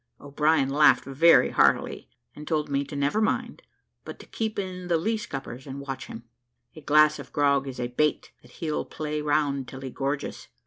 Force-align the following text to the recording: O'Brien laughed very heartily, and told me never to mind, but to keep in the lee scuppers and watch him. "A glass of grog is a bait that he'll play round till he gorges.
O'Brien 0.19 0.67
laughed 0.67 1.05
very 1.05 1.51
heartily, 1.51 2.09
and 2.35 2.47
told 2.47 2.69
me 2.69 2.83
never 2.91 3.19
to 3.19 3.23
mind, 3.23 3.61
but 4.03 4.17
to 4.17 4.25
keep 4.25 4.57
in 4.57 4.87
the 4.87 4.97
lee 4.97 5.15
scuppers 5.15 5.67
and 5.67 5.79
watch 5.79 6.07
him. 6.07 6.23
"A 6.75 6.81
glass 6.81 7.19
of 7.19 7.31
grog 7.31 7.67
is 7.67 7.79
a 7.79 7.85
bait 7.85 8.31
that 8.41 8.49
he'll 8.49 8.83
play 8.83 9.21
round 9.21 9.67
till 9.67 9.81
he 9.81 9.91
gorges. 9.91 10.47